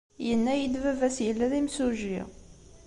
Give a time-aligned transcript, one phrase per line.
[0.25, 2.21] Yenna-iyi-d baba-s yella d imsujji.